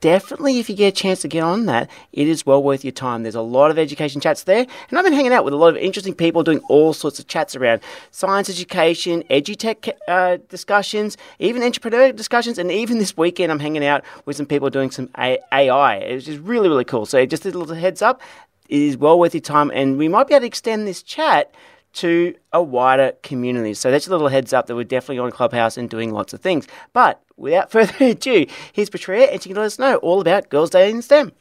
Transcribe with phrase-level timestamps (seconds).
[0.00, 2.92] definitely, if you get a chance to get on that, it is well worth your
[2.92, 3.22] time.
[3.22, 5.68] There's a lot of education chats there, and I've been hanging out with a lot
[5.68, 11.62] of interesting people doing all sorts of chats around science education, edutech uh, discussions, even
[11.62, 15.94] entrepreneur discussions, and even this weekend I'm hanging out with some people doing some AI.
[15.96, 17.06] It's just really, really cool.
[17.06, 18.20] So just a little heads up,
[18.68, 21.52] it is well worth your time, and we might be able to extend this chat
[21.94, 23.74] to a wider community.
[23.74, 26.40] So that's a little heads up that we're definitely on Clubhouse and doing lots of
[26.40, 26.66] things.
[26.92, 30.70] But without further ado, here's Petriea and she can let us know all about Girls'
[30.70, 31.32] Day in STEM.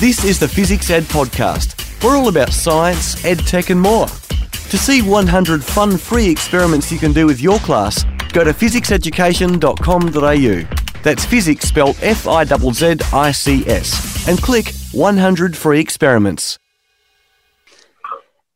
[0.00, 1.80] This is the Fizzics Ed Podcast.
[2.02, 4.06] We're all about science, ed tech, and more.
[4.06, 10.76] To see 100 fun free experiments you can do with your class, go to fizzicseducation.com.au.
[11.02, 14.28] That's Fizzics spelled F I Z Z I C S.
[14.28, 16.58] And click 100 free experiments.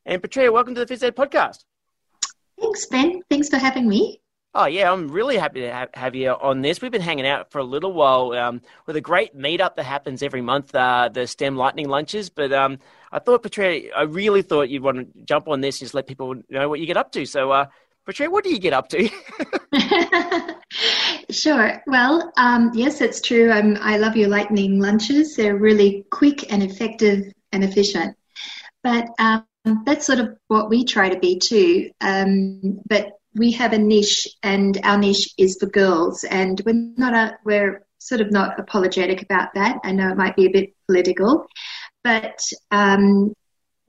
[0.08, 1.64] And Petriea, welcome to the Phys Ed podcast.
[2.58, 3.20] Thanks, Ben.
[3.28, 4.22] Thanks for having me.
[4.54, 6.80] Oh, yeah, I'm really happy to have, have you on this.
[6.80, 10.22] We've been hanging out for a little while um, with a great meetup that happens
[10.22, 12.30] every month, uh, the STEM Lightning Lunches.
[12.30, 12.78] But um,
[13.12, 16.06] I thought, Petriea, I really thought you'd want to jump on this and just let
[16.06, 17.26] people know what you get up to.
[17.26, 17.66] So, uh,
[18.08, 19.10] Petriea, what do you get up to?
[21.30, 21.82] sure.
[21.86, 23.50] Well, um, yes, it's true.
[23.50, 25.36] I love your lightning lunches.
[25.36, 28.16] They're really quick and effective and efficient.
[28.82, 29.44] But um,
[29.84, 31.90] that's sort of what we try to be too.
[32.00, 37.14] Um, but we have a niche, and our niche is for girls, and we're not
[37.14, 39.78] a, we're sort of not apologetic about that.
[39.84, 41.46] I know it might be a bit political,
[42.02, 42.40] but
[42.70, 43.34] um,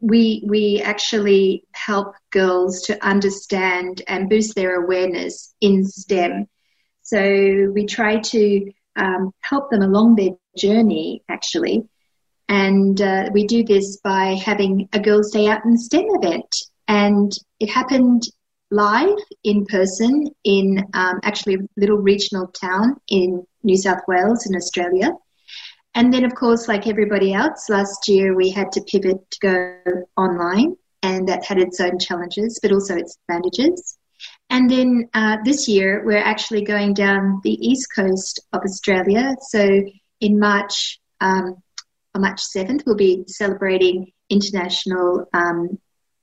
[0.01, 6.47] we we actually help girls to understand and boost their awareness in STEM.
[7.01, 11.87] So we try to um, help them along their journey, actually,
[12.49, 16.55] and uh, we do this by having a Girls' Day Out in STEM event.
[16.87, 18.23] And it happened
[18.71, 24.55] live in person in um, actually a little regional town in New South Wales in
[24.55, 25.11] Australia.
[25.93, 30.03] And then, of course, like everybody else, last year we had to pivot to go
[30.17, 33.97] online, and that had its own challenges, but also its advantages.
[34.49, 39.35] And then uh, this year we're actually going down the east coast of Australia.
[39.49, 39.83] So
[40.19, 41.61] in March, um,
[42.15, 45.79] on March 7th, we'll be celebrating international, um,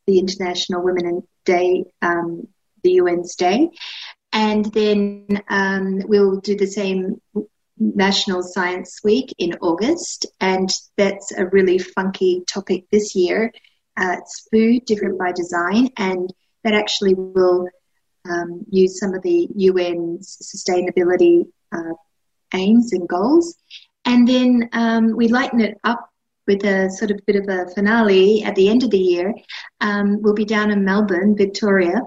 [0.07, 2.49] the International Women Day, um,
[2.83, 3.71] the UN's Day.
[4.33, 7.21] And then um, we'll do the same
[7.79, 10.27] National Science Week in August.
[10.41, 13.53] And that's a really funky topic this year.
[13.97, 15.91] Uh, it's food, different by design.
[15.97, 16.33] And
[16.65, 17.69] that actually will
[18.29, 21.95] um, use some of the UN's sustainability uh,
[22.55, 23.57] aims and goals.
[24.07, 26.09] And then um, we lighten it up
[26.47, 29.35] with a sort of bit of a finale at the end of the year.
[29.81, 32.01] Um, we'll be down in Melbourne, Victoria,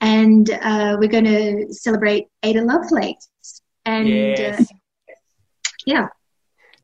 [0.00, 3.28] and uh, we're going to celebrate Ada Lovelace.
[3.86, 4.60] And yes.
[4.60, 5.14] uh,
[5.86, 6.08] yeah.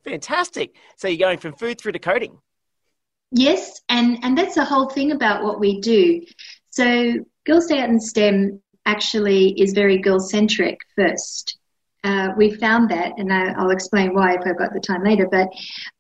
[0.04, 0.74] Fantastic.
[0.96, 2.38] So you're going from food through to coding.
[3.30, 6.22] Yes, and, and that's the whole thing about what we do.
[6.70, 11.58] So Girls Day Out in STEM actually is very girl centric first
[12.04, 15.28] uh, we found that, and I, will explain why if I've got the time later,
[15.31, 15.49] but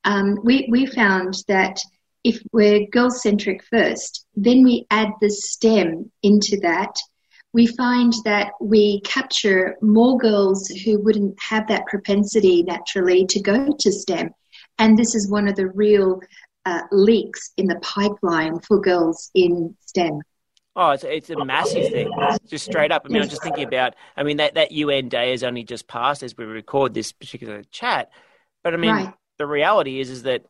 [0.04, 1.78] um, we, we found that
[2.24, 6.94] if we're girl centric first, then we add the STEM into that,
[7.52, 13.74] we find that we capture more girls who wouldn't have that propensity naturally to go
[13.78, 14.30] to STEM.
[14.78, 16.20] And this is one of the real
[16.64, 20.20] uh, leaks in the pipeline for girls in STEM.
[20.74, 22.10] Oh, it's, it's a massive thing,
[22.46, 23.02] just straight up.
[23.04, 25.86] I mean, I'm just thinking about, I mean, that, that UN day has only just
[25.86, 28.10] passed as we record this particular chat.
[28.64, 29.14] But I mean, right.
[29.38, 30.46] the reality is, is that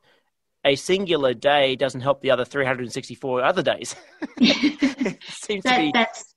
[0.65, 3.97] a singular day doesn't help the other 364 other days.
[4.41, 5.91] Seems that, to be.
[5.93, 6.35] That's,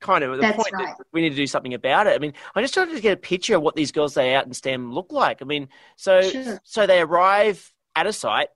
[0.00, 0.96] kind of the point right.
[0.96, 2.14] that we need to do something about it.
[2.14, 4.46] I mean, I just trying to get a picture of what these girls day out
[4.46, 5.42] in STEM look like.
[5.42, 6.60] I mean, so Sure.
[6.64, 8.48] so they arrive at a site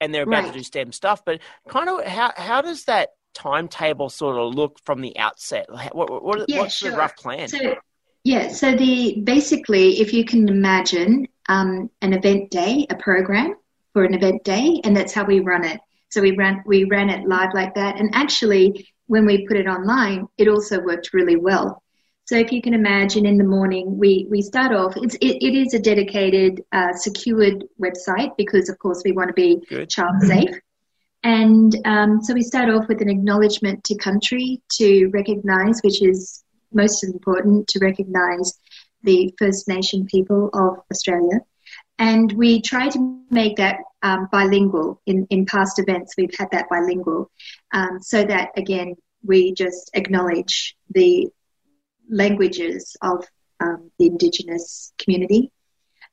[0.00, 0.52] and they're about Right.
[0.52, 4.78] to do STEM stuff, but kind of how how does that timetable sort of look
[4.84, 5.66] from the outset?
[5.92, 7.48] What, what, Yeah, what's the rough plan?
[7.48, 7.76] So,
[8.24, 13.56] yeah, so the basically, if you can imagine um, an event day, a program
[13.92, 15.80] for an event day, and that's how we run it.
[16.08, 19.66] So we ran we ran it live like that, and actually, when we put it
[19.66, 21.82] online, it also worked really well.
[22.24, 24.96] So if you can imagine, in the morning we we start off.
[24.96, 29.34] It's it, it is a dedicated, uh, secured website because, of course, we want to
[29.34, 29.90] be Good.
[29.90, 30.54] child safe.
[31.22, 36.42] And um, so we start off with an acknowledgement to country to recognise, which is
[36.72, 38.58] most important, to recognise
[39.02, 41.40] the First Nation people of Australia.
[41.98, 45.00] And we try to make that um, bilingual.
[45.06, 47.30] In, in past events, we've had that bilingual
[47.72, 51.28] um, so that, again, we just acknowledge the
[52.10, 53.24] languages of
[53.60, 55.52] um, the Indigenous community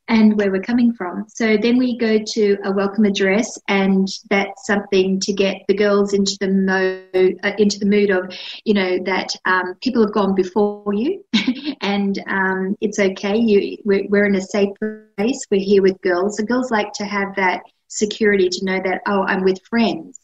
[0.10, 1.26] and where we're coming from.
[1.30, 6.14] So then we go to a welcome address, and that's something to get the girls
[6.14, 8.34] into the mode, uh, into the mood of,
[8.66, 11.24] you know, that um, people have gone before you,
[11.82, 13.38] and um, it's okay.
[13.38, 14.70] You, we're, we're in a safe
[15.16, 15.46] place.
[15.52, 16.36] We're here with girls.
[16.36, 20.20] The girls like to have that security to know that oh, I'm with friends.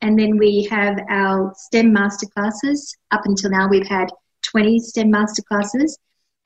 [0.00, 2.94] And then we have our STEM masterclasses.
[3.10, 4.10] Up until now, we've had
[4.42, 5.92] 20 STEM masterclasses.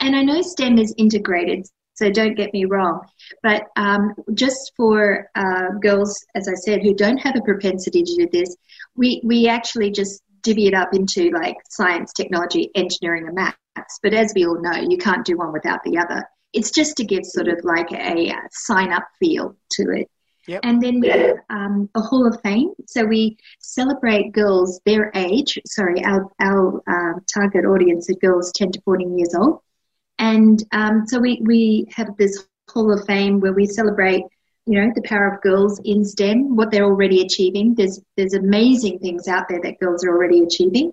[0.00, 1.66] And I know STEM is integrated,
[1.98, 3.00] so don't get me wrong.
[3.42, 8.14] But um, just for uh, girls, as I said, who don't have a propensity to
[8.16, 8.56] do this,
[8.94, 13.98] we, we actually just divvy it up into like science, technology, engineering, and maths.
[14.00, 16.24] But as we all know, you can't do one without the other.
[16.52, 20.08] It's just to give sort of like a, uh sign up feel to it.
[20.46, 20.60] Yep.
[20.62, 22.72] And then we have um, a Hall of Fame.
[22.86, 25.58] So we celebrate girls their age.
[25.66, 29.60] Sorry, our, our um, target audience are girls 10 to 14 years old.
[30.18, 34.22] And um, so we, we have this Hall of Fame where we celebrate,
[34.66, 37.74] you know, the power of girls in STEM, what they're already achieving.
[37.74, 40.92] There's, there's amazing things out there that girls are already achieving.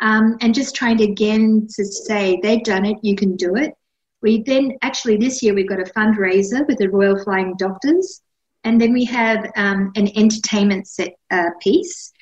[0.00, 3.74] Um, and just trying to again to say they've done it, you can do it.
[4.22, 8.22] We then actually this year we've got a fundraiser with the Royal Flying Doctors,
[8.64, 12.12] and then we have um, an entertainment set uh, piece,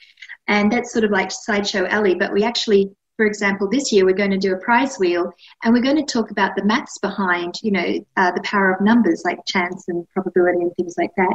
[0.46, 2.14] and that's sort of like sideshow alley.
[2.14, 5.32] But we actually, for example, this year we're going to do a prize wheel,
[5.64, 8.80] and we're going to talk about the maths behind, you know, uh, the power of
[8.80, 11.34] numbers like chance and probability and things like that.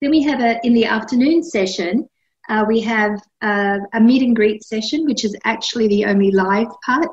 [0.00, 2.08] Then we have a in the afternoon session.
[2.48, 6.68] Uh, we have uh, a meet and greet session, which is actually the only live
[6.86, 7.08] part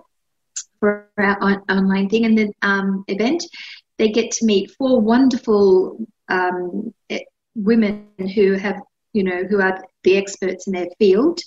[0.79, 2.25] for our on- online thing.
[2.25, 3.43] And the um, event,
[3.97, 7.21] they get to meet four wonderful um, eh,
[7.55, 8.79] women who have,
[9.13, 11.39] you know, who are the experts in their field.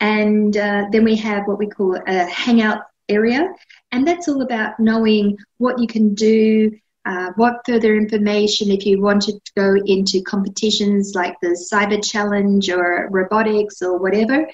[0.00, 3.52] And uh, then we have what we call a hangout area,
[3.90, 6.78] and that's all about knowing what you can do.
[7.06, 12.68] Uh, what further information if you wanted to go into competitions like the cyber challenge
[12.68, 14.46] or robotics or whatever.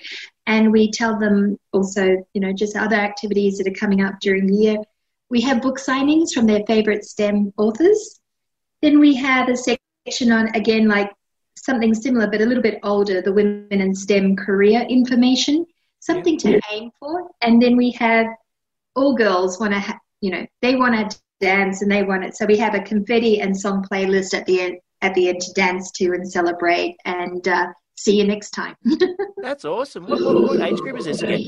[0.47, 4.47] And we tell them also you know just other activities that are coming up during
[4.47, 4.77] the year.
[5.31, 8.21] We have book signings from their favorite stem authors.
[8.83, 11.11] Then we have a section on again like
[11.65, 15.65] something similar but a little bit older the women in stem career information
[16.01, 18.27] something to aim for and then we have
[18.95, 22.37] all girls want to ha- you know they want to dance and they want it
[22.37, 25.53] so we have a confetti and song playlist at the end at the end to
[25.53, 27.67] dance to and celebrate and uh,
[27.97, 28.75] see you next time
[29.45, 30.07] That's awesome.
[30.07, 31.45] What, what, what age group is this again?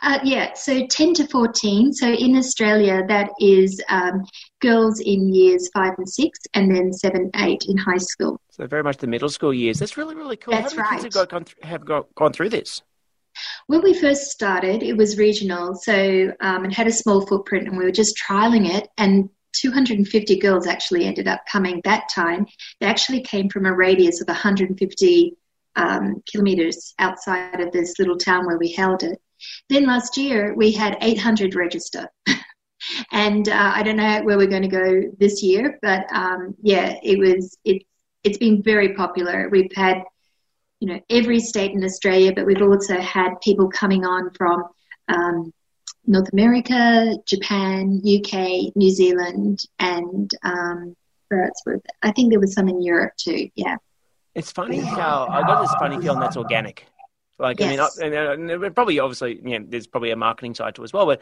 [0.00, 1.92] Uh, yeah, so 10 to 14.
[1.92, 4.24] So in Australia, that is um,
[4.60, 8.40] girls in years five and six, and then seven, eight in high school.
[8.50, 9.78] So very much the middle school years.
[9.78, 10.54] That's really really cool.
[10.54, 12.82] That's How many kids have, got, gone, th- have got, gone through this?
[13.66, 17.76] When we first started, it was regional, so um, it had a small footprint, and
[17.76, 18.88] we were just trialing it.
[18.96, 19.28] And
[19.60, 22.46] 250 girls actually ended up coming that time.
[22.80, 25.36] They actually came from a radius of 150
[25.76, 29.20] um, kilometres outside of this little town where we held it.
[29.68, 32.08] Then last year we had 800 register.
[33.12, 36.96] and uh, I don't know where we're going to go this year, but um, yeah,
[37.02, 37.82] it was it.
[38.24, 39.48] It's been very popular.
[39.48, 40.02] We've had
[40.80, 44.64] you know every state in Australia, but we've also had people coming on from
[45.08, 45.52] um,
[46.06, 50.96] North America, Japan, UK, New Zealand, and um,
[51.28, 51.80] where else was?
[52.02, 53.48] I think there was some in Europe too.
[53.54, 53.76] Yeah.
[54.34, 56.86] It's funny how I got this funny feeling that's organic.
[57.38, 57.98] Like Yes.
[58.00, 60.82] I mean, I- and, uh, probably obviously, you know, there's probably a marketing side to
[60.82, 61.06] it as well.
[61.06, 61.20] But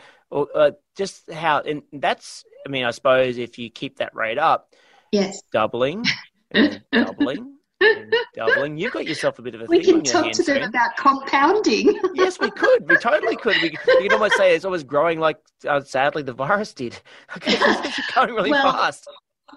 [0.55, 4.73] uh, just how, and that's, I mean, I suppose if you keep that rate up,
[5.13, 5.43] Yes.
[5.53, 6.05] doubling,
[6.53, 8.77] and doubling, and doubling.
[8.79, 10.57] You've got yourself a bit of a we thing can on your talk to them
[10.57, 10.69] friend.
[10.75, 12.01] about compounding.
[12.15, 12.89] Yes, we could.
[12.89, 13.57] We totally could.
[13.63, 15.37] We, we can almost say it's almost growing like,
[15.69, 17.01] uh, sadly, the virus did.
[17.37, 19.07] Okay, it's going really Well, fast.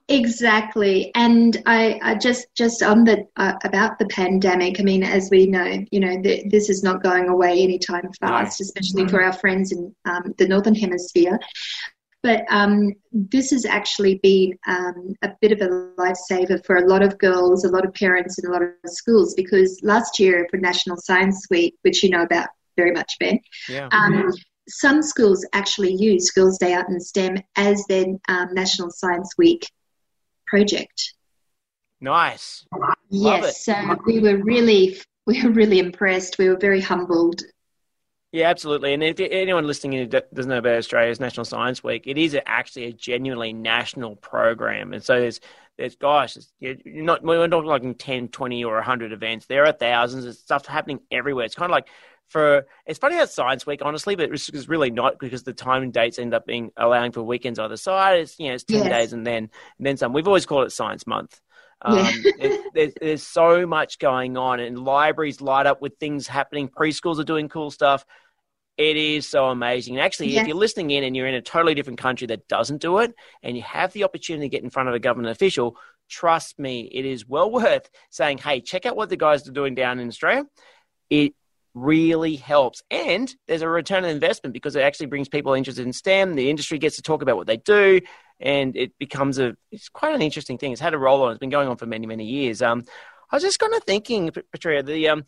[0.10, 4.80] Exactly, and I, I just just on the uh, about the pandemic.
[4.80, 8.62] I mean, as we know, you know, th- this is not going away anytime fast,
[8.62, 11.40] especially for our friends in um, the northern hemisphere.
[12.24, 17.02] But um, this has actually been um, a bit of a lifesaver for a lot
[17.02, 19.34] of girls, a lot of parents, and a lot of schools.
[19.36, 23.40] Because last year for National Science Week, which you know about very much, Ben,
[23.70, 23.88] Yeah.
[23.92, 24.32] um,
[24.70, 29.66] some schools actually use Girls' Day Out in STEM as their um, National Science Week
[30.48, 31.14] project.
[32.00, 32.66] Nice.
[33.10, 33.74] Yes, so
[34.06, 36.38] we were really we were really impressed.
[36.38, 37.42] We were very humbled.
[38.32, 38.94] Yeah, absolutely.
[38.94, 42.86] And if anyone listening who doesn't know about Australia's National Science Week, it is actually
[42.86, 44.94] a genuinely national program.
[44.94, 45.40] And so there's,
[45.78, 49.46] there's gosh, it's, you're not, we're not talking 10, 20, or 100 events.
[49.46, 50.26] There are thousands.
[50.26, 51.46] There's stuff happening everywhere.
[51.46, 51.88] It's kind of like
[52.30, 55.84] for, it's funny about Science Week, honestly, but it's, it's really not because the time
[55.84, 58.20] and dates end up being allowing for weekends either side.
[58.20, 58.90] It's, you know, it's 10 Yes.
[58.90, 60.14] days and then, and then some.
[60.14, 61.40] We've always called it Science Month.
[61.84, 62.12] Um, Yeah.
[62.38, 66.68] it, there's, there's so much going on, and libraries light up with things happening.
[66.70, 68.06] Preschools are doing cool stuff.
[68.78, 69.96] It is so amazing.
[69.96, 70.42] And actually, Yeah.
[70.42, 73.14] if you're listening in and you're in a totally different country that doesn't do it,
[73.42, 75.78] and you have the opportunity to get in front of a government official,
[76.10, 79.74] trust me, it is well worth saying, "Hey, check out what the guys are doing
[79.74, 80.46] down in Australia."
[81.10, 81.34] It
[81.78, 85.94] really helps, and there's a return on investment because it actually brings people interested in
[85.94, 86.36] STEM.
[86.36, 88.02] The industry gets to talk about what they do,
[88.40, 90.72] and it becomes a it's quite an interesting thing.
[90.72, 91.32] It's had a roll on.
[91.32, 92.62] It's been going on for many many years.
[92.62, 92.84] Um,
[93.32, 95.26] I was just kind of thinking, Petriea, the um,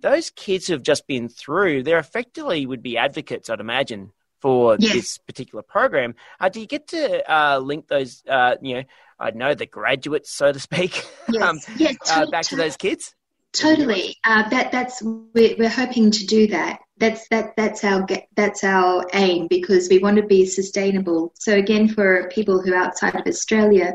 [0.00, 4.92] those kids who've just been through, they're effectively would be advocates, I'd imagine, for Yes.
[4.92, 6.14] this particular program.
[6.40, 8.82] Uh, do you get to uh, link those, uh, you know,
[9.18, 13.14] I know the graduates, so to speak, Yes, um, yes, uh, back to those kids?
[13.54, 14.16] Totally.
[14.24, 16.80] Uh, that that's we're, we're hoping to do that.
[16.98, 18.06] That's that that's our
[18.36, 21.32] that's our aim because we want to be sustainable.
[21.36, 23.94] So again, for people who are outside of Australia,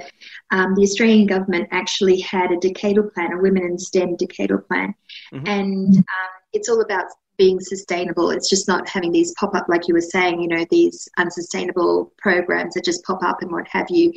[0.51, 4.95] um, the Australian government actually had a decadal plan, a Women in STEM decadal plan,
[5.33, 5.47] Mhm.
[5.47, 7.05] and um, it's all about
[7.37, 8.31] being sustainable.
[8.31, 12.11] It's just not having these pop up, like you were saying, you know, these unsustainable
[12.17, 14.11] programs that just pop up and what have you.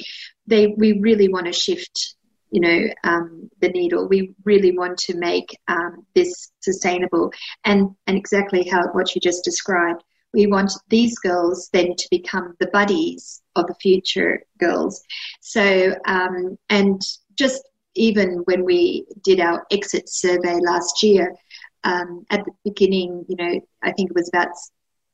[0.48, 2.16] They we really want to shift
[2.52, 4.08] you know, um, the needle.
[4.08, 7.32] We really want to make um, this sustainable,
[7.64, 10.04] and and exactly how what you just described.
[10.34, 15.02] We want these girls then to become the buddies of the future girls.
[15.40, 17.02] So, um, and
[17.36, 17.62] just
[17.94, 21.34] even when we did our exit survey last year,
[21.84, 24.48] um, at the beginning, you know, I think it was about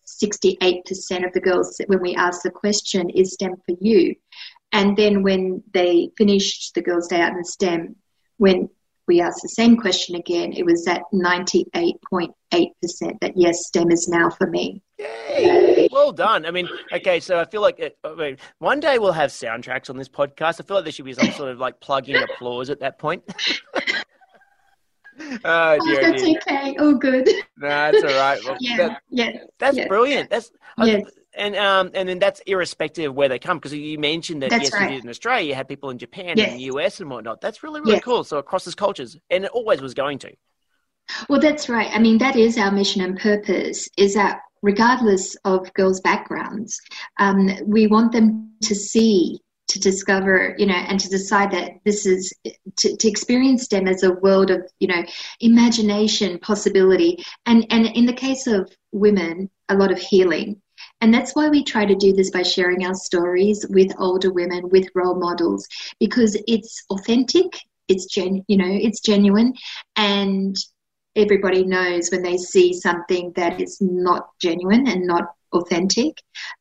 [0.06, 4.14] 68% of the girls when we asked the question, is STEM for you?
[4.72, 7.96] And then when they finished the Girls' Day Out in STEM,
[8.36, 8.68] when
[9.06, 12.30] we asked the same question again, it was at 98.8%
[13.20, 14.82] that yes, STEM is now for me.
[14.98, 15.88] Yay!
[15.90, 16.44] Well done.
[16.44, 19.88] I mean, okay, so I feel like it, I mean, one day we'll have soundtracks
[19.88, 20.60] on this podcast.
[20.60, 23.22] I feel like there should be some sort of like plug-in applause at that point.
[23.74, 23.80] oh
[25.44, 26.36] Oh, dear, oh, that's dear.
[26.46, 26.76] okay.
[26.78, 27.26] Oh, good.
[27.56, 28.44] No, that's all right.
[28.44, 29.30] Well, Yeah, that- yeah.
[29.58, 29.88] That's Yeah.
[29.88, 30.30] brilliant.
[30.30, 30.50] That's
[30.84, 31.02] Yes.
[31.38, 34.64] And um and then that's irrespective of where they come because you mentioned that That's
[34.64, 34.88] yes, you right.
[34.88, 36.50] did in Australia, you had people in Japan Yes.
[36.50, 37.40] and the US and whatnot.
[37.40, 38.04] That's really really Yes.
[38.04, 38.24] cool.
[38.24, 40.32] So it crosses cultures, and it always was going to.
[41.28, 41.88] Well, that's right.
[41.92, 46.78] I mean, that is our mission and purpose is that regardless of girls' backgrounds,
[47.18, 52.04] um, we want them to see, to discover, you know, and to decide that this
[52.04, 52.32] is,
[52.76, 55.02] to, to experience STEM as a world of, you know,
[55.40, 57.24] imagination, possibility.
[57.46, 60.60] And, and in the case of women, a lot of healing.
[61.00, 64.68] And that's why we try to do this by sharing our stories with older women,
[64.68, 65.66] with role models,
[66.00, 67.46] because it's authentic,
[67.86, 69.54] it's gen, you know, it's genuine,
[69.96, 70.56] and
[71.14, 76.12] everybody knows when they see something that is not genuine and not authentic.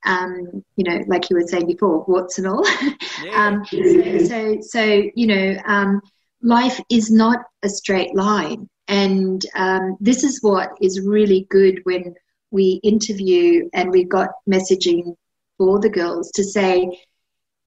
[0.05, 2.65] Um, you know, like you were saying before, warts and all.
[3.23, 3.47] Yeah.
[3.47, 6.01] um, so, so, so, you know, um,
[6.43, 8.69] life is not a straight line.
[8.87, 12.13] And um, this is what is really good when
[12.51, 15.15] we interview and we've got messaging
[15.57, 16.99] for the girls to say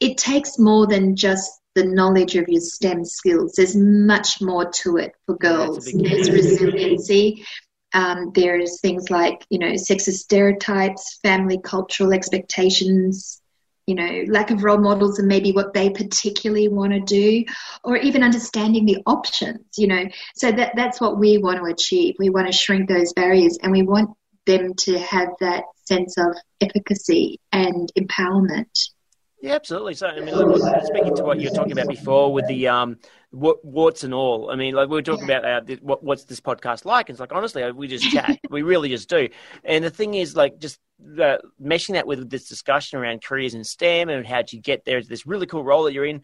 [0.00, 3.52] it takes more than just the knowledge of your STEM skills.
[3.56, 5.92] There's much more to it for Yeah, that's a girls.
[5.92, 7.44] There's resiliency.
[7.92, 13.40] Um, there's things like, you know, sexist stereotypes, family cultural expectations,
[13.86, 17.44] you know, lack of role models and maybe what they particularly want to do,
[17.82, 20.04] or even understanding the options, you know.
[20.36, 22.14] So that that's what we want to achieve.
[22.18, 24.10] We want to shrink those barriers and we want
[24.50, 28.90] them to have that sense of efficacy and empowerment.
[29.42, 29.94] Yeah, absolutely.
[29.94, 32.98] So, I mean, like, speaking to what you were talking about before with the um,
[33.32, 34.50] warts and all.
[34.50, 37.08] I mean, like we were talking about uh, what, what's this podcast like?
[37.08, 38.38] And it's like honestly, we just chat.
[38.50, 39.28] we really just do.
[39.64, 40.78] And the thing is, like, just
[41.18, 45.02] uh, meshing that with this discussion around careers in STEM and how you get there,
[45.02, 46.22] this really cool role that you're in.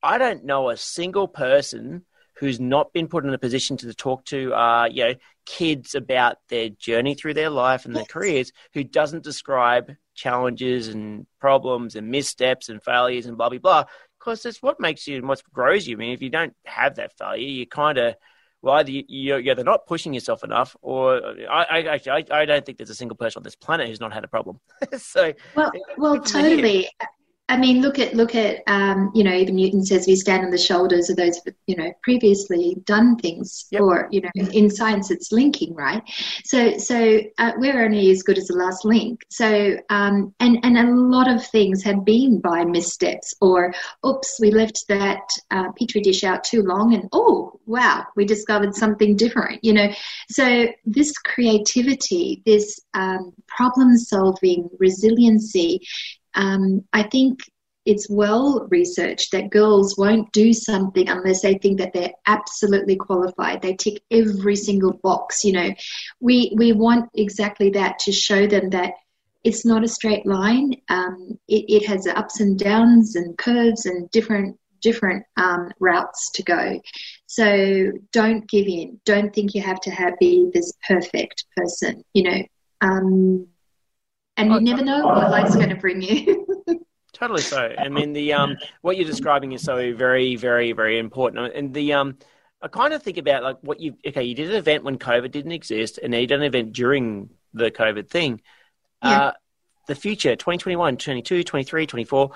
[0.00, 2.04] I don't know a single person
[2.38, 5.14] who's not been put in a position to talk to, uh, you know,
[5.44, 11.26] kids about their journey through their life and their careers, who doesn't describe challenges and
[11.40, 13.84] problems and missteps and failures and blah blah blah.
[14.18, 15.96] Because it's what makes you and what grows you.
[15.96, 18.14] I mean, if you don't have that failure, you kind of
[18.60, 22.66] well, either you're, you're not pushing yourself enough, or I, I actually I, I, don't
[22.66, 24.58] think there's a single person on this planet who's not had a problem.
[24.98, 26.88] so well, well, totally.
[27.50, 30.50] I mean, look at look at um, you know even Newton says we stand on
[30.50, 33.80] the shoulders of those you know previously done things, yep.
[33.80, 36.02] or you know in science it's linking, right?
[36.44, 39.22] So so uh, we're only as good as the last link.
[39.30, 43.72] So um, and and a lot of things have been by missteps, or
[44.06, 48.74] oops, we left that uh, petri dish out too long, and oh wow, we discovered
[48.74, 49.64] something different.
[49.64, 49.88] You know,
[50.28, 55.80] so this creativity, this um, problem solving, resiliency
[56.34, 57.40] um, I think
[57.88, 63.62] it's well researched that girls won't do something unless they think that they're absolutely qualified.
[63.62, 65.42] They tick every single box.
[65.42, 65.74] You know,
[66.20, 68.92] we we want exactly that to show them that
[69.42, 70.74] it's not a straight line.
[70.90, 76.42] Um, it, it, has ups and downs and curves and different different um, routes to
[76.42, 76.80] go.
[77.26, 79.00] So don't give in.
[79.06, 82.04] Don't think you have to have be this perfect person.
[82.12, 82.42] You know.
[82.82, 83.48] Um,
[84.38, 86.46] and you never know what life's going to bring you.
[87.12, 87.74] totally so.
[87.78, 91.54] I mean, the um, what you're describing is so very, very, very important.
[91.54, 92.18] And the um,
[92.62, 95.30] I kind of think about like what you okay, you did an event when COVID
[95.30, 98.40] didn't exist, and then you did an event during the COVID thing.
[99.02, 99.20] Yeah.
[99.20, 99.32] Uh,
[99.88, 102.30] the future, 2021, 22, 23, 24.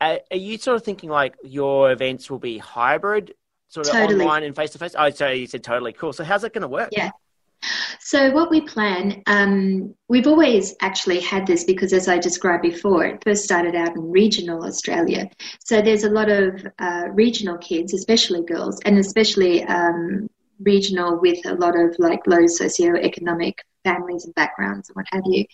[0.00, 3.34] Uh, are you sort of thinking like your events will be hybrid,
[3.68, 4.20] sort of totally.
[4.20, 4.94] online and face to face?
[4.98, 6.12] Oh, so you said totally cool.
[6.12, 6.88] So how's that going to work?
[6.92, 7.10] Yeah.
[8.00, 13.04] So, what we plan, um, we've always actually had this because, as I described before,
[13.04, 15.30] it first started out in regional Australia.
[15.64, 20.28] So, there's a lot of uh, regional kids, especially girls, and especially um,
[20.60, 25.44] regional with a lot of like low socioeconomic families and backgrounds and what have you.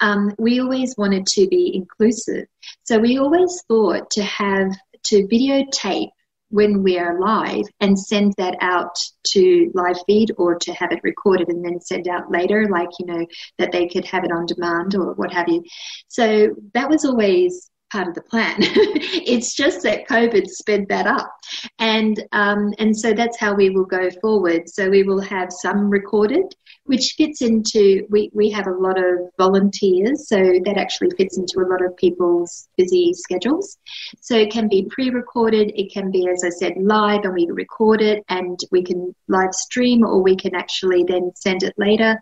[0.00, 2.46] Um, we always wanted to be inclusive.
[2.84, 4.72] So, we always thought to have
[5.04, 6.10] to videotape
[6.50, 8.96] when we are live and send that out
[9.28, 13.06] to live feed or to have it recorded and then send out later, like, you
[13.06, 13.26] know,
[13.58, 15.62] that they could have it on demand or what have you.
[16.08, 18.56] So that was always part of the plan.
[18.58, 21.30] it's just that COVID sped that up,
[21.78, 24.68] and um, and so that's how we will go forward.
[24.68, 29.30] So we will have some recorded, which fits into we we have a lot of
[29.38, 33.78] volunteers, so that actually fits into a lot of people's busy schedules.
[34.20, 38.00] So it can be pre-recorded, it can be, as I said, live, and we record
[38.00, 42.20] it, and we can live stream, or we can actually then send it later.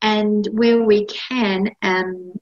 [0.00, 2.32] And where we can, um,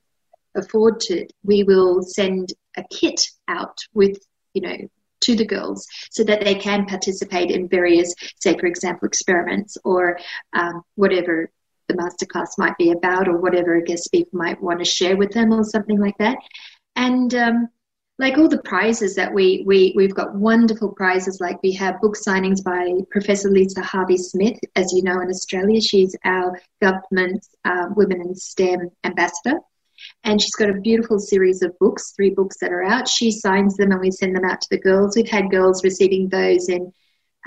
[0.56, 4.18] afford to, we will send a kit out with,
[4.54, 4.76] you know,
[5.20, 10.18] to the girls so that they can participate in various, say, for example, experiments or
[10.52, 11.50] um, whatever
[11.88, 15.32] the masterclass might be about or whatever a guest speaker might want to share with
[15.32, 16.36] them or something like that.
[16.96, 17.68] And um,
[18.18, 22.16] like all the prizes that we, we, we've got wonderful prizes, like we have book
[22.16, 25.80] signings by Professor Lisa Harvey Smith, as you know, in Australia.
[25.80, 29.60] She's our government uh, Women in STEM ambassador
[30.26, 33.08] and she's got a beautiful series of books, three books that are out.
[33.08, 35.16] She signs them and we send them out to the girls.
[35.16, 36.92] We've had girls receiving those in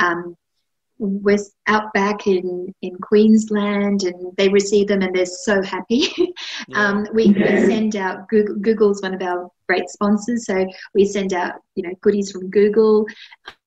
[0.01, 0.37] um,
[0.97, 6.07] West Outback in, in Queensland, and they receive them and they're so happy.
[6.75, 11.33] Um, we, we, send out Google, Google's one of our great sponsors, so we send
[11.33, 13.07] out you know goodies from Google,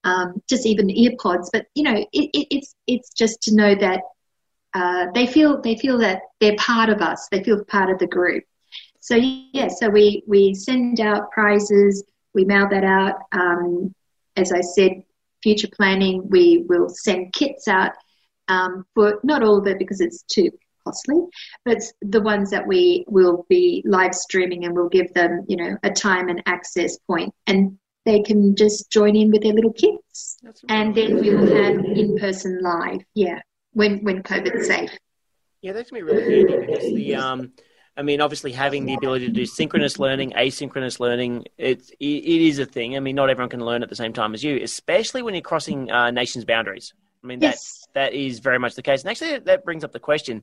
[0.05, 1.48] um, just even earpods.
[1.53, 4.03] But you know, it, it, it's it's just to know that
[4.75, 7.29] uh, they feel they feel that they're part of us.
[7.31, 8.44] They feel part of the group.
[9.03, 13.17] So yeah, so we we send out prizes, we mail that out.
[13.33, 13.93] Um,
[14.37, 15.03] as I said,
[15.43, 17.91] future planning, we will send kits out
[18.47, 20.51] um, for not all of it because it's too
[20.85, 21.21] costly,
[21.65, 25.77] but the ones that we will be live streaming and we'll give them, you know,
[25.83, 30.38] a time and access point, and they can just join in with their little kits,
[30.69, 33.41] and then we will have in person live, yeah,
[33.73, 34.97] when when COVID's safe.
[35.61, 37.53] Yeah, that's gonna be really handy because the um
[37.96, 42.46] I mean, obviously, having the ability to do synchronous learning, asynchronous learning, it's, it, it
[42.48, 42.96] is a thing.
[42.96, 45.42] I mean, not everyone can learn at the same time as you, especially when you're
[45.42, 46.94] crossing uh, nations' boundaries.
[47.22, 47.87] I mean, yes.
[47.92, 49.02] that, that is very much the case.
[49.02, 50.42] And actually, that brings up the question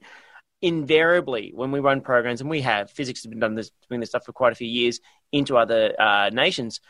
[0.61, 4.09] invariably when we run programs, and we have Fizzics has been done this doing this
[4.09, 4.99] stuff for quite a few years
[5.31, 6.81] into other uh, nations.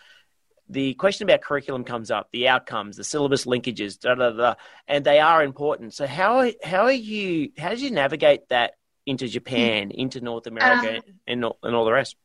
[0.67, 4.53] The question about curriculum comes up, the outcomes, the syllabus linkages, da, da, da,
[4.87, 5.93] and they are important.
[5.93, 7.51] So how how are you?
[7.57, 8.73] How did you navigate that
[9.09, 12.15] into Japan, into North America, um, and, and all the rest?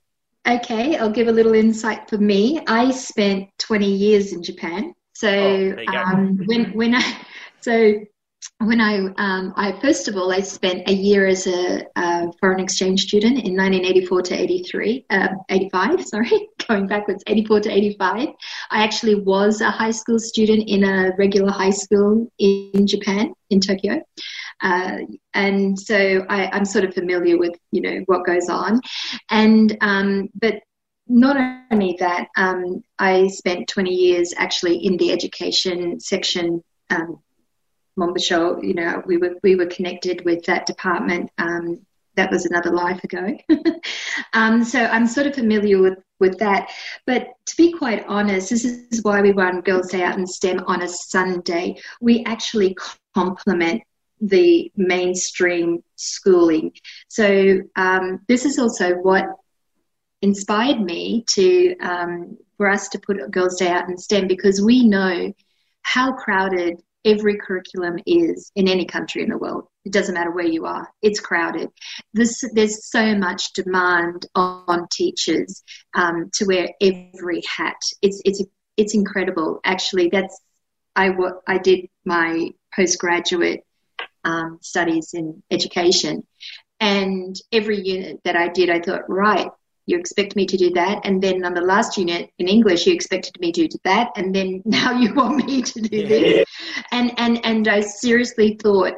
[0.46, 2.60] Okay, I'll give a little insight for me.
[2.66, 4.94] I spent 20 years in Japan.
[5.14, 7.16] So oh, um, when when I
[7.60, 7.94] so
[8.58, 12.60] when I, um, I first of all, I spent a year as a, a foreign
[12.60, 18.28] exchange student in 1984 to 83, uh, 85, sorry, going backwards, 84 to 85.
[18.70, 23.60] I actually was a high school student in a regular high school in Japan, in
[23.60, 24.02] Tokyo.
[24.62, 24.98] Uh,
[25.32, 28.80] and so I, am sort of familiar with, you know, what goes on.
[29.30, 30.60] And, um, but
[31.06, 31.36] not
[31.70, 37.20] only that, um, I spent 20 years actually in the education section um,
[37.96, 41.30] you know, we were we were connected with that department.
[41.38, 41.86] Um,
[42.16, 43.36] that was another life ago.
[44.34, 46.70] um, so I'm sort of familiar with, with that.
[47.06, 50.60] But to be quite honest, this is why we run Girls Day Out in STEM
[50.66, 51.76] on a Sunday.
[52.00, 52.76] We actually
[53.14, 53.82] complement
[54.24, 56.72] the mainstream schooling.
[57.08, 59.26] So um, this is also what
[60.22, 64.62] inspired me to um, for us to put a Girls Day Out in STEM because
[64.62, 65.32] we know
[65.82, 69.66] how crowded every curriculum is in any country in the world.
[69.84, 70.88] It doesn't matter where you are.
[71.02, 71.68] It's crowded.
[72.14, 75.62] This, there's so much demand on teachers
[75.94, 77.76] um, to wear every hat.
[78.00, 78.42] It's it's
[78.78, 79.60] it's incredible.
[79.64, 80.40] Actually, that's
[80.96, 81.10] I
[81.46, 83.64] I did my postgraduate
[84.24, 86.26] um, studies in education,
[86.80, 89.50] and every unit that I did, I thought, right,
[89.87, 91.04] you expect me to do that.
[91.04, 94.10] And then on the last unit in english you expected me to do that.
[94.16, 96.46] And then now you want me to do this.
[96.90, 98.94] And and and i seriously thought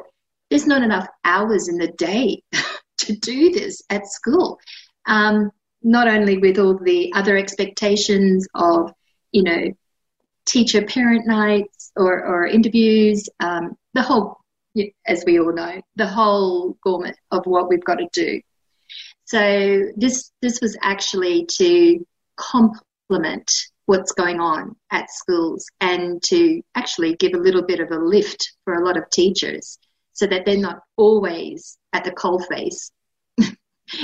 [0.49, 2.41] there's not enough hours in the day
[2.99, 4.59] to do this at school.
[5.05, 5.51] Um,
[5.83, 8.91] not only with all the other expectations of
[9.31, 9.71] you know
[10.45, 14.39] teacher parent nights or, or interviews um, the whole
[15.05, 18.41] as we all know the whole gamut of what we've got to do
[19.25, 22.05] so this this was actually to
[22.37, 23.51] complement
[23.87, 28.53] what's going on at schools and to actually give a little bit of a lift
[28.65, 29.79] for a lot of teachers
[30.13, 32.91] so that they're not always at the coalface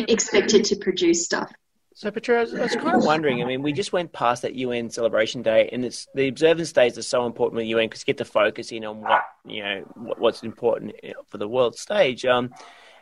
[0.08, 1.52] expected to produce stuff.
[1.96, 3.42] So, Petriea, I was, I was, kind of wondering.
[3.44, 6.98] I mean, we just went past that UN celebration day, and it's the observance days
[6.98, 9.62] are so important with the UN because you get to focus in on what you
[9.62, 10.96] know what's important
[11.28, 12.26] for the world stage.
[12.26, 12.54] Um,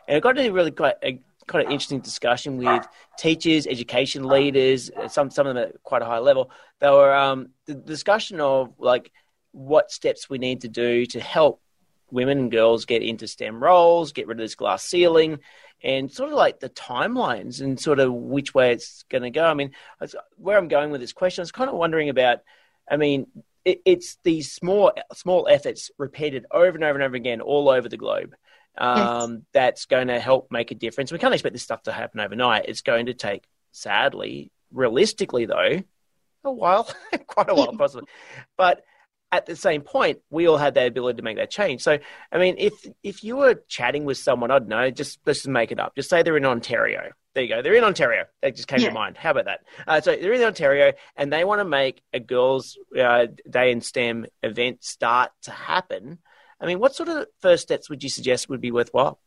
[0.06, 2.86] and it got to really quite a kind of interesting discussion with
[3.18, 6.50] teachers, education leaders, some some of them at quite a high level.
[6.80, 9.10] They were um, the discussion of like
[9.52, 11.60] what steps we need to do to help
[12.12, 15.38] women and girls get into STEM roles, get rid of this glass ceiling,
[15.82, 19.44] and sort of like the timelines and sort of which way it's going to go.
[19.44, 19.72] I mean,
[20.36, 22.40] where I'm going with this question, I was kind of wondering about.
[22.90, 23.26] I mean,
[23.64, 27.88] it, it's these small small efforts repeated over and over and over again all over
[27.88, 28.34] the globe
[28.78, 29.40] um, yes.
[29.52, 31.12] that's going to help make a difference.
[31.12, 32.66] We can't expect this stuff to happen overnight.
[32.68, 35.82] It's going to take, sadly, realistically though,
[36.44, 36.90] a while,
[37.26, 38.08] quite a while possibly.
[38.56, 38.84] But
[39.32, 41.82] at the same point, we all had that ability to make that change.
[41.82, 41.98] So,
[42.30, 45.48] I mean, if if you were chatting with someone, I don't know, just let's just
[45.48, 45.96] make it up.
[45.96, 47.12] Just say they're in Ontario.
[47.34, 47.62] There you go.
[47.62, 48.26] They're in Ontario.
[48.42, 48.88] That just came yeah.
[48.88, 49.16] to mind.
[49.16, 49.60] How about that?
[49.86, 53.80] Uh, so they're in Ontario, and they want to make a girls' uh, day in
[53.80, 56.18] STEM event start to happen.
[56.60, 59.18] I mean, what sort of first steps would you suggest would be worthwhile?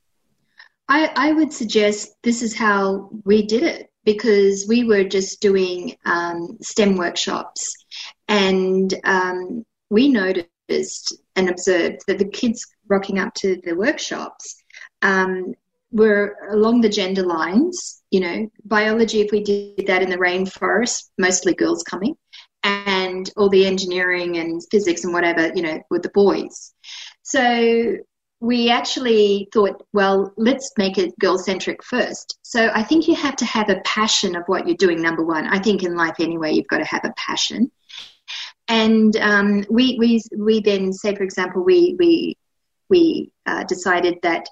[0.88, 5.96] I, I would suggest this is how we did it because we were just doing
[6.06, 7.74] um, STEM workshops
[8.28, 9.66] and um,
[9.96, 14.62] we noticed and observed that the kids rocking up to the workshops
[15.02, 15.54] um,
[15.92, 18.02] were along the gender lines.
[18.12, 22.16] You know, biology, if we did that in the rainforest, mostly girls coming,
[22.64, 26.74] and all the engineering and physics and whatever, you know, with the boys.
[27.22, 27.96] So
[28.42, 32.38] we actually thought, well, let's make it girl centric first.
[32.42, 35.48] So I think you have to have a passion of what you're doing, number one.
[35.48, 37.72] I think in life anyway, you've got to have a passion.
[38.68, 42.38] And um, we, we, we then say, for example, we, we,
[42.90, 44.48] we uh, decided that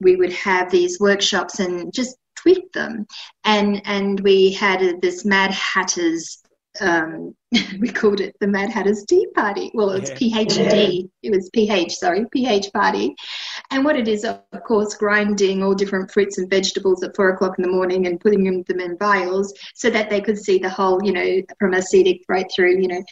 [0.00, 3.06] we would have these workshops and just tweak them.
[3.44, 6.42] And, and we had this Mad Hatters
[6.80, 7.34] um,
[7.80, 9.70] we called it the Mad Hatter's Tea Party.
[9.74, 10.44] Well, it's yeah.
[10.44, 11.08] PhD.
[11.22, 13.14] It was PH, sorry, PH party.
[13.74, 17.58] And what it is, of course, grinding all different fruits and vegetables at four o'clock
[17.58, 21.02] in the morning and putting them in vials so that they could see the whole,
[21.02, 23.02] you know, from acetic right through, you know.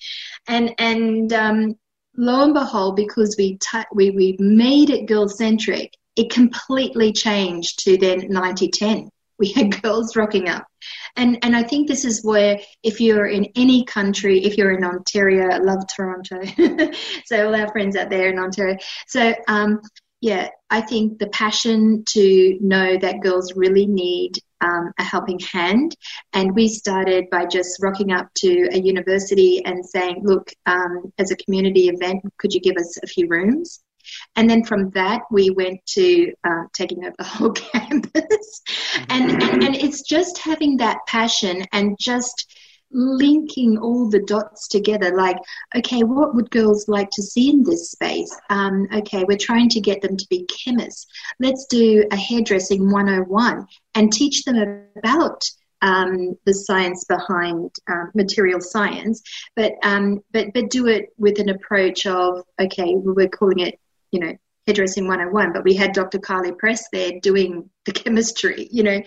[0.46, 1.75] And and um,
[2.16, 7.81] lo and behold, because we t- we we made it girl centric, it completely changed
[7.81, 9.11] to then 90 10.
[9.40, 10.64] We had girls rocking up.
[11.16, 14.85] And, and I think this is where, if you're in any country, if you're in
[14.85, 16.40] Ontario, I love Toronto,
[17.27, 18.77] so all our friends out there in Ontario.
[19.07, 19.81] So, um,
[20.22, 25.96] yeah, I think the passion to know that girls really need um, a helping hand.
[26.32, 31.32] And we started by just rocking up to a university and saying, look, um, as
[31.32, 33.80] a community event, could you give us a few rooms?
[34.37, 38.62] And then from that, we went to uh, taking over the whole campus.
[39.08, 42.56] and, and, and it's just having that passion and just
[42.92, 45.37] linking all the dots together like
[45.74, 48.35] okay what would girls like to see in this space?
[48.50, 51.07] Um, okay we're trying to get them to be chemists.
[51.40, 55.44] Let's do a hairdressing 101 and teach them about
[55.81, 59.22] um, the science behind um, material science
[59.57, 63.81] but um, but but do it with an approach of okay we're calling it
[64.12, 66.18] you know, hairdressing 101, but we had Dr.
[66.18, 69.01] Carly Press there doing the chemistry, you know,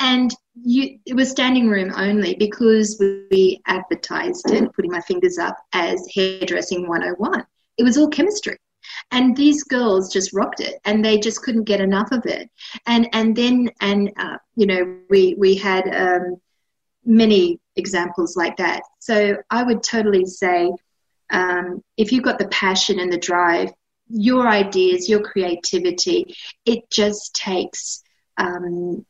[0.00, 5.56] and you, it was standing room only because we advertised it, putting my fingers up,
[5.72, 7.44] as hairdressing 101.
[7.78, 8.56] It was all chemistry.
[9.10, 12.50] And these girls just rocked it, and they just couldn't get enough of it.
[12.86, 16.40] And and then and uh, you know we we had um,
[17.04, 18.82] many examples like that.
[18.98, 20.72] So I would totally say
[21.30, 23.72] um, if you've got the passion and the drive
[24.12, 26.34] your ideas, your creativity.
[26.64, 28.02] It just takes
[28.36, 29.04] um,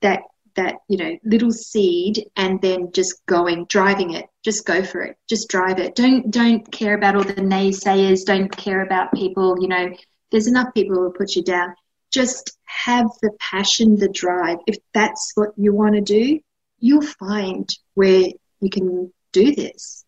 [0.00, 0.22] that
[0.56, 4.26] that you know little seed and then just going driving it.
[4.44, 5.16] Just go for it.
[5.28, 5.94] Just drive it.
[5.94, 8.24] Don't don't care about all the naysayers.
[8.24, 9.94] Don't care about people you know.
[10.30, 11.74] There's enough people who will put you down.
[12.10, 14.58] Just have the passion the drive.
[14.66, 16.40] If that's what you want to do
[16.84, 18.28] you'll find where
[18.60, 20.04] you can do this.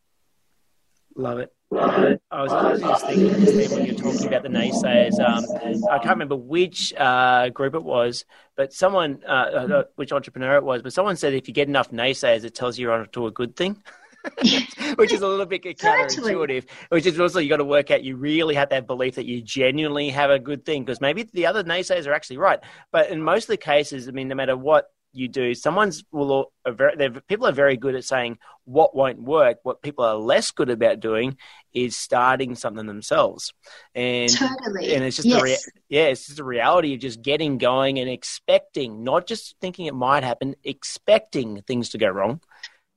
[1.16, 5.18] Love it I was just thinking when you're talking about the naysayers.
[5.18, 5.44] Um,
[5.90, 8.24] I can't remember which uh, group it was,
[8.56, 12.44] but someone, uh, which entrepreneur it was, but someone said if you get enough naysayers,
[12.44, 13.82] it tells you you're on to a good thing.
[14.96, 16.64] which is a little bit counterintuitive.
[16.88, 18.02] Which is also you got to work out.
[18.02, 21.28] You really have to have belief that you genuinely have a good thing because maybe
[21.32, 22.58] the other naysayers are actually right.
[22.90, 25.54] But in most of the cases, I mean, no matter what you do.
[25.54, 29.58] Someone's will very, people are very good at saying what won't work.
[29.62, 31.36] What people are less good about doing
[31.72, 33.52] is starting something themselves.
[33.94, 35.42] And totally, and it's just yes.
[35.42, 39.86] rea- yeah, it's just the reality of just getting going and expecting, not just thinking
[39.86, 42.40] it might happen, expecting things to go wrong.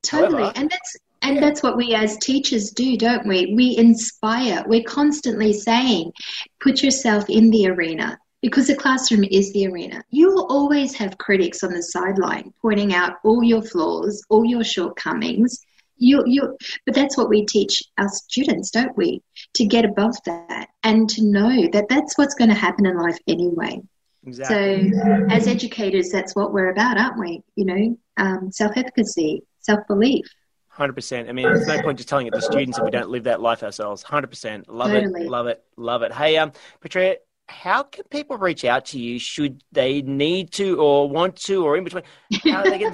[0.03, 3.53] Totally, However, and that's and that's what we as teachers do, don't we?
[3.53, 4.63] We inspire.
[4.65, 6.13] We're constantly saying,
[6.59, 10.03] put yourself in the arena because the classroom is the arena.
[10.09, 14.63] You will always have critics on the sideline pointing out all your flaws, all your
[14.63, 15.65] shortcomings.
[15.97, 19.21] You, you, but that's what we teach our students, don't we?
[19.55, 23.17] To get above that and to know that that's what's going to happen in life
[23.27, 23.81] anyway.
[24.25, 24.91] Exactly.
[24.91, 27.43] So, as educators, that's what we're about, aren't we?
[27.55, 30.25] You know, um, self efficacy, self belief.
[30.67, 31.27] Hundred percent.
[31.27, 33.41] I mean, there's no point just telling it to students if we don't live that
[33.41, 34.03] life ourselves.
[34.03, 34.69] Hundred percent.
[34.69, 35.23] Love totally.
[35.23, 35.29] it.
[35.29, 35.63] Love it.
[35.75, 36.13] Love it.
[36.13, 37.17] Hey, um, Petriea,
[37.49, 41.75] how can people reach out to you should they need to or want to or
[41.75, 42.03] in between
[42.43, 42.93] how they get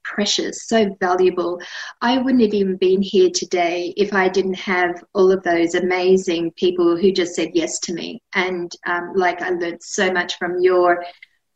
[0.04, 1.62] precious, so valuable.
[2.02, 6.52] I wouldn't have even been here today if I didn't have all of those amazing
[6.52, 8.22] people who just said yes to me.
[8.34, 11.06] And um, like I learned so much from your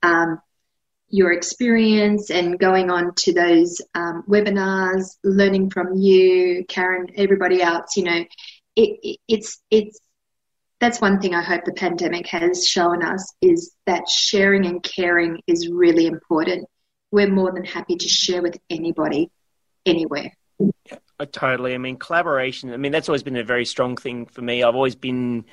[0.04, 0.40] um,
[1.10, 7.96] your experience and going on to those um, webinars, learning from you, Karen, everybody else.
[7.96, 8.26] You know,
[8.76, 10.00] it, it, it's it's
[10.84, 15.42] that's one thing I hope the pandemic has shown us is that sharing and caring
[15.48, 16.68] is really important.
[17.10, 19.32] We're more than happy to share with anybody,
[19.86, 20.34] anywhere.
[20.60, 20.98] Yeah,
[21.32, 21.74] totally.
[21.74, 22.74] I mean, collaboration.
[22.74, 24.62] I mean, that's always been a very strong thing for me.
[24.62, 25.46] I've always been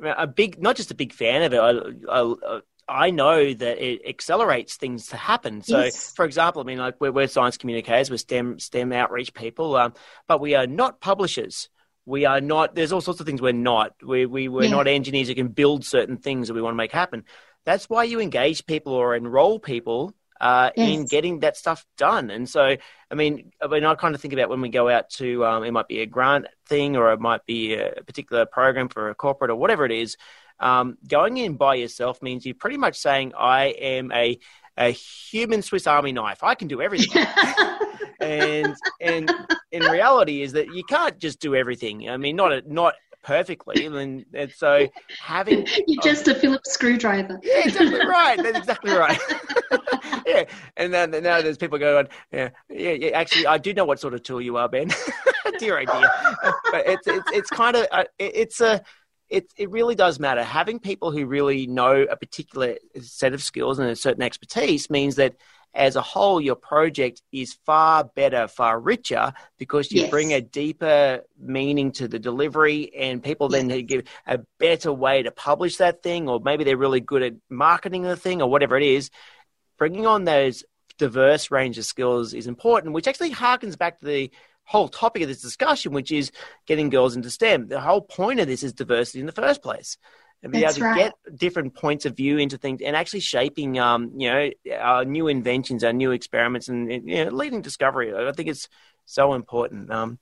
[0.00, 1.58] a big, not just a big fan of it.
[1.58, 5.62] I, I, I know that it accelerates things to happen.
[5.62, 6.12] So, yes.
[6.14, 9.94] for example, I mean, like we're, we're, science communicators, we're STEM STEM outreach people, um,
[10.28, 11.68] but we are not publishers.
[12.06, 12.74] We are not.
[12.74, 13.94] There's all sorts of things we're not.
[14.02, 14.70] We we we're yeah.
[14.70, 17.24] not engineers who can build certain things that we want to make happen.
[17.64, 20.88] That's why you engage people or enroll people uh, yes.
[20.88, 22.30] in getting that stuff done.
[22.30, 22.76] And so,
[23.10, 25.64] I mean, I mean, I kind of think about when we go out to, um,
[25.64, 29.14] it might be a grant thing or it might be a particular program for a
[29.14, 30.16] corporate or whatever it is.
[30.58, 34.38] Um, going in by yourself means you're pretty much saying, I am a,
[34.76, 36.42] a human Swiss Army knife.
[36.42, 37.26] I can do everything.
[38.20, 39.32] and and
[39.72, 42.08] in reality is that you can't just do everything.
[42.08, 47.40] I mean, not a, not perfectly, and, and so having you're just a Phillips screwdriver.
[47.42, 48.36] Yeah, exactly right.
[48.42, 49.20] That's exactly right.
[50.26, 50.44] yeah,
[50.76, 53.08] and then now there's people going, yeah, yeah, yeah.
[53.08, 54.90] Actually, I do know what sort of tool you are, Ben.
[55.58, 56.10] Dear idea,
[56.70, 58.82] but it's it's it's kind of uh, it's a
[59.30, 60.42] it, it really does matter.
[60.42, 65.16] Having people who really know a particular set of skills and a certain expertise means
[65.16, 65.36] that
[65.74, 70.10] as a whole, your project is far better, far richer because you yes.
[70.10, 73.62] bring a deeper meaning to the delivery, and people yes.
[73.62, 77.34] then give a better way to publish that thing, or maybe they're really good at
[77.48, 79.10] marketing the thing, or whatever it is.
[79.78, 80.64] Bringing on those
[80.98, 84.30] diverse range of skills is important, which actually harkens back to the
[84.64, 86.32] whole topic of this discussion, which is
[86.66, 87.68] getting girls into STEM.
[87.68, 89.96] The whole point of this is diversity in the first place
[90.42, 91.12] and be That's able to right.
[91.26, 95.28] get different points of view into things and actually shaping, um, you know, our new
[95.28, 98.14] inventions, our new experiments, and you know, leading discovery.
[98.14, 98.68] I think it's
[99.04, 99.90] so important.
[99.90, 100.18] Um,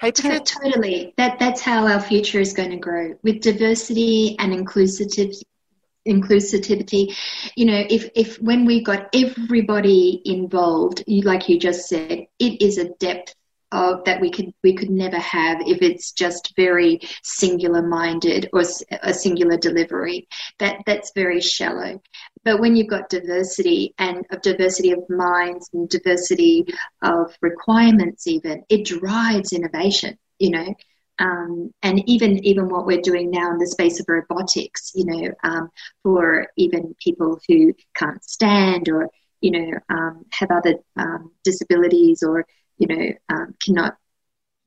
[0.00, 1.14] hey, totally.
[1.16, 5.42] That that's how our future is going to grow with diversity and inclusivity.
[6.08, 7.14] Inclusivity,
[7.56, 12.62] you know, if if when we got everybody involved, you, like you just said, it
[12.62, 13.34] is a depth
[13.72, 18.62] of that we could we could never have if it's just very singular minded or
[19.02, 20.28] a singular delivery.
[20.58, 22.00] That that's very shallow.
[22.44, 26.66] But when you've got diversity and of diversity of minds and diversity
[27.02, 30.74] of requirements even it drives innovation you know?
[31.20, 35.30] Um, and even even what we're doing now in the space of robotics you know
[35.44, 35.68] um,
[36.02, 39.10] for even people who can't stand or
[39.42, 42.46] you know um, have other um, disabilities or
[42.80, 43.96] you know, um, cannot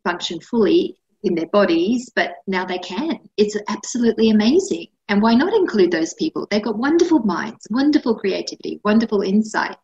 [0.06, 3.20] function fully in their bodies, but now they can.
[3.38, 4.88] It's absolutely amazing.
[5.10, 6.48] And why not include those people?
[6.50, 9.76] They've got wonderful minds, wonderful creativity, wonderful insight.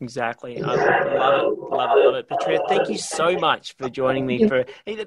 [0.00, 0.60] Exactly.
[0.60, 2.28] I love it, love it, love it.
[2.28, 4.64] Petriea, thank you so much for joining me for,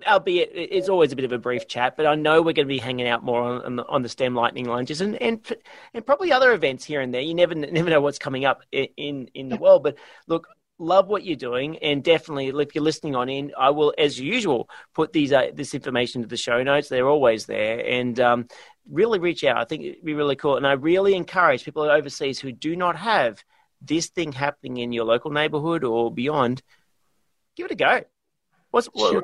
[0.08, 2.74] albeit it's always a bit of a brief chat, but I know we're going to
[2.74, 5.42] be hanging out more on, on, the, on the STEM lightning lunches and, and,
[5.94, 7.22] and probably other events here and there.
[7.22, 10.48] You never, never know what's coming up in, in the world, but look,
[10.80, 14.70] love what you're doing, and definitely, if you're listening on in, I will, as usual,
[14.94, 16.90] put these uh, this information to the show notes.
[16.90, 18.48] They're always there, and um,
[18.90, 19.58] really reach out.
[19.58, 22.96] I think it'd be really cool, and I really encourage people overseas who do not
[22.96, 23.44] have
[23.82, 26.62] this thing happening in your local neighborhood or beyond.
[27.56, 28.02] Give it a go.
[28.72, 29.24] What's sure.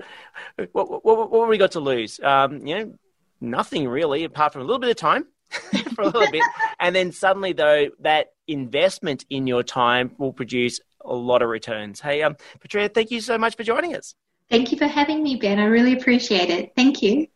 [0.72, 2.20] what, what, what, what, we got to lose?
[2.20, 2.94] Um, you know,
[3.42, 5.28] nothing really, apart from a little bit of time.
[5.94, 6.42] for a little bit,
[6.80, 12.00] and then suddenly, though, that investment in your time will produce a lot of returns.
[12.00, 14.16] Hey, um, Petriea, thank you so much for joining us.
[14.50, 15.60] Thank you for having me, Ben.
[15.60, 16.74] I really appreciate it.
[16.76, 17.28] Thank you.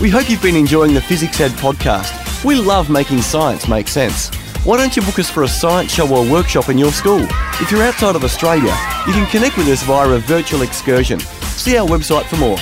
[0.00, 2.44] We hope you've been enjoying the Fizzics Ed podcast.
[2.44, 4.34] We love making science make sense.
[4.64, 7.26] Why don't you book us for a science show or workshop in your school?
[7.60, 11.20] If you're outside of Australia, you can connect with us via a virtual excursion.
[11.20, 12.58] See our website for more.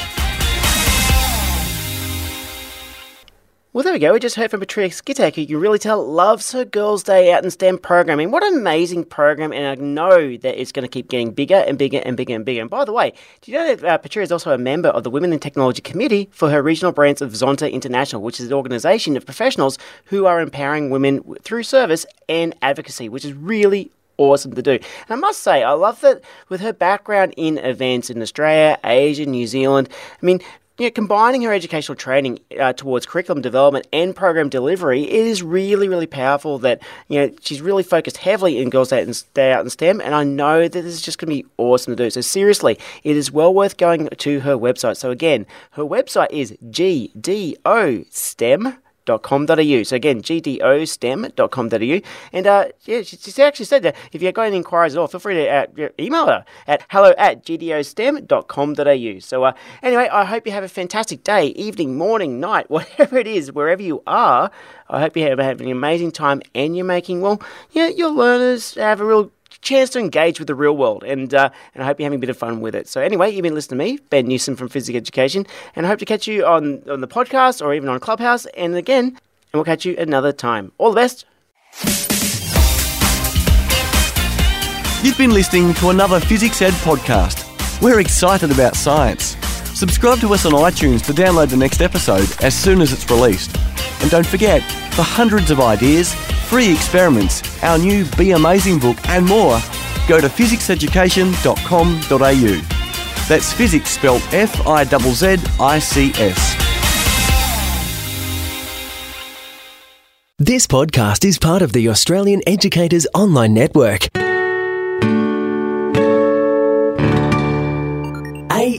[3.73, 4.13] Well, there we go.
[4.13, 7.33] We just heard from Petriea Skitek, who you can really tell loves her Girls' Day
[7.33, 8.33] Out in STEM programming.
[8.33, 11.79] What an amazing program, and I know that it's going to keep getting bigger and
[11.79, 12.63] bigger and bigger and bigger.
[12.63, 15.05] And by the way, do you know that uh, Petriea is also a member of
[15.05, 18.55] the Women in Technology Committee for her regional branch of Zonta International, which is an
[18.55, 24.53] organisation of professionals who are empowering women through service and advocacy, which is really awesome
[24.55, 24.73] to do.
[24.73, 29.27] And I must say, I love that with her background in events in Australia, Asia,
[29.27, 29.89] New Zealand.
[30.21, 30.41] I mean,
[30.81, 35.43] you know, combining her educational training uh, towards curriculum development and program delivery, it is
[35.43, 39.05] really, really powerful that, you know, she's really focused heavily in Girls Day,
[39.35, 41.95] Day Out in STEM, and I know that this is just going to be awesome
[41.95, 42.09] to do.
[42.09, 44.97] So seriously, it is well worth going to her website.
[44.97, 49.83] So again, her website is gdostem.com gdostem.com.au.
[49.83, 52.01] So again, gdostem.com.au.
[52.33, 55.07] And uh, yeah, she, she actually said that if you've got any inquiries at all,
[55.07, 59.19] feel free to uh, email her at hello at gdostem.com.au.
[59.21, 63.27] So uh, anyway, I hope you have a fantastic day, evening, morning, night, whatever it
[63.27, 64.51] is, wherever you are.
[64.89, 67.41] I hope you have, having an amazing time and you're making, well,
[67.71, 69.31] yeah, your learners have a real
[69.61, 72.21] chance to engage with the real world, and uh, and I hope you're having a
[72.21, 72.89] bit of fun with it.
[72.89, 75.47] So anyway, you've been listening to me, Ben Newsome from Fizzics Education,
[75.77, 78.47] and I hope to catch you on on the podcast or even on Clubhouse.
[78.47, 79.19] And again, and
[79.55, 80.73] we'll catch you another time.
[80.79, 81.25] All the best.
[85.03, 87.47] You've been listening to another Fizzics Ed podcast.
[87.81, 89.35] We're excited about science.
[89.81, 93.57] Subscribe to us on iTunes to download the next episode as soon as it's released.
[94.03, 94.61] And don't forget,
[94.93, 96.13] for hundreds of ideas,
[96.51, 99.59] free experiments, our new Be Amazing book, and more,
[100.07, 102.61] go to fizzicseducation.com.au.
[103.27, 106.57] That's Fizzics spelled F I Z Z I C S.
[110.39, 114.11] This podcast is part of the Australian Educators Online Network.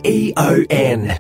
[0.04, 1.12] aeon.net.au